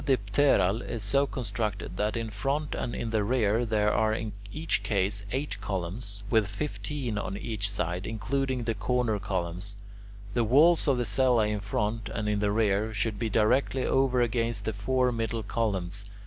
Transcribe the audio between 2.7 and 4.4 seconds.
and in the rear there are in